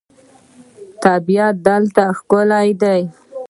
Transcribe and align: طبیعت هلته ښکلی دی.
طبیعت 1.03 1.57
هلته 1.73 2.03
ښکلی 2.17 2.69
دی. 2.81 3.01